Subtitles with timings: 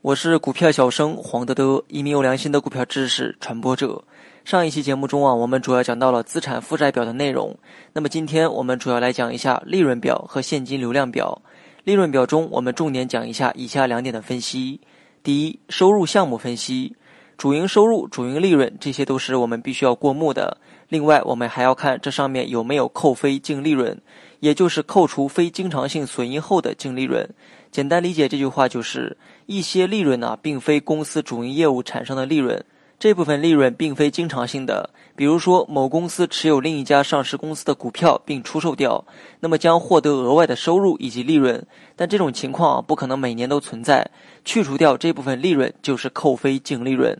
[0.00, 4.02] 我是股票小生黄德德，一名有良心的股票知识传播者。
[4.46, 7.54] 上一期节目中啊，我们主要讲到了资产负债表的内容。
[7.92, 11.42] 那么今天我们主要来讲一下利润表和现金流量表。
[11.84, 14.80] 利润表中，我们重点讲一下以下两点的分析：
[15.22, 16.96] 第一，收入项目分析，
[17.38, 20.58] 主营收入、主营利润，这些都是我们必须要过目的。
[20.88, 23.96] 另外，我们还要看这上面有没有扣非净利润，
[24.40, 27.30] 也就是扣除非经常性损益后的净利润。
[27.70, 32.64] 简单理解这句话就是，一些利润呢，并非公司主营业务产生的利润。
[32.98, 39.04] 这部分利润并非经常性的，比如说某公司持有另一家上市公司的股票并出售掉，
[39.38, 41.64] 那么将获得额外的收入以及利润。
[41.94, 44.04] 但这种情况不可能每年都存在。
[44.44, 47.16] 去除掉这部分利润就是扣非净利润。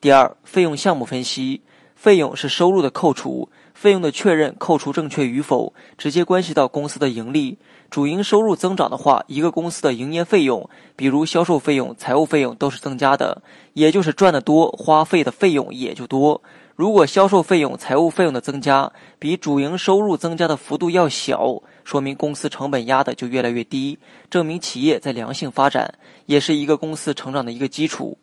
[0.00, 1.60] 第二，费用项目分析，
[1.96, 3.48] 费用是收入的扣除。
[3.74, 7.56] 费用的确认扣除正确与否，直接关系到公司的盈利。
[7.90, 13.40] 主营收入增长的话，一个公司的营业费用，比如销售费用、财务费用都是增加的，
[13.74, 16.42] 也就是赚得多，花费的费用也就多。
[16.74, 25.94] 如果销售费用、财务费用的增加比主营收入增加的幅度要小，说明公司成本压的就越来越低，证明企业在良性发展，
[26.26, 28.18] 也是一个公司成长的一个基础。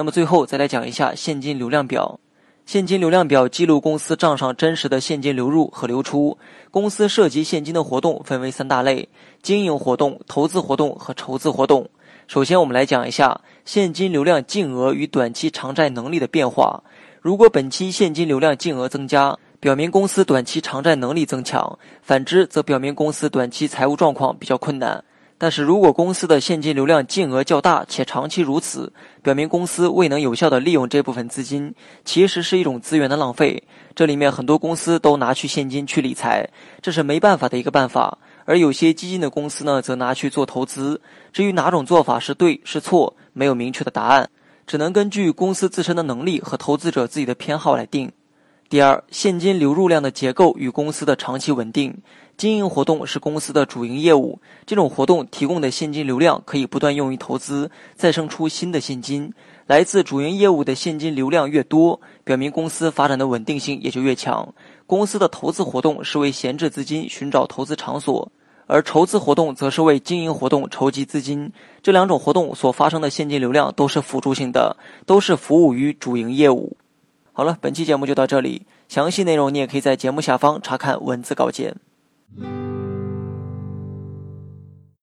[0.00, 2.18] 那么最后再来讲一下现金流量表。
[2.64, 6.38] 现金流量表记录公司账上真实的现金流入和流出。
[6.70, 9.06] 公司涉及现金的活动分为三大类：
[9.42, 11.86] 经营活动、投资活动和筹资活动。
[12.28, 16.82] 首先，我们来讲一下现金流量净额与短期偿债能力的变化。
[17.20, 25.04] 如果本期现金流量净额增加，表明公司短期偿债能力增强；反之，则表明公司短期财务状况比较困难。
[25.42, 31.74] 但是如果公司的现金流量净额较大且长期如此，表明公司未能有效地利用这部分资金，
[32.04, 33.62] 其实是一种资源的浪费。
[33.94, 36.46] 这里面很多公司都拿去现金去理财，
[36.82, 38.18] 这是没办法的一个办法。
[38.44, 41.00] 而有些基金的公司呢，则拿去做投资。
[41.32, 44.28] 至于哪种做法是对是错，没有明确的答案，
[44.66, 48.12] 只能根据公司自身的能力和投资者自己的偏好来定。
[48.68, 51.96] 第二，现金流入量的结构与公司的长期稳定。
[52.40, 59.30] 经营活动是公司的主营业务，这种活动提供的现金流量可以不断用于投资，再生出新的现金。
[59.66, 64.54] 来自主营业务的现金流量越多，表明公司发展的稳定性也就越强。
[64.86, 68.32] 公司的投资活动是为闲置资金寻找投资场所，
[68.66, 71.52] 而筹资活动则是为经营活动筹集资金。
[71.82, 76.74] 这两种活动所发生的现金流量都是辅助性的，都是服务于主营业务。
[77.34, 81.76] 好了，本期节目就到这里，详细内容你也可以在节目下方查看文字稿件。
[82.38, 82.69] Mm-hmm.